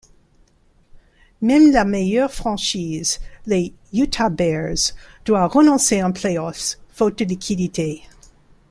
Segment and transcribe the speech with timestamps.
[1.43, 4.93] Même la meilleure franchise, les Utah Bears,
[5.25, 8.01] doit renoncer en playoffs faute de liquidités.